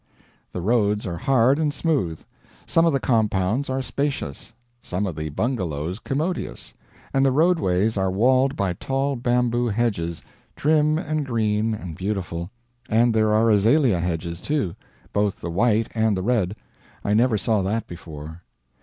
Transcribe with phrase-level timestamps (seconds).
[0.51, 2.23] The roads are hard and smooth;
[2.65, 6.73] some of the compounds are spacious, some of the bungalows commodious,
[7.13, 10.23] and the roadways are walled by tall bamboo hedges,
[10.55, 12.49] trim and green and beautiful;
[12.89, 14.75] and there are azalea hedges, too,
[15.13, 16.55] both the white and the red;
[17.05, 18.41] I never saw that before.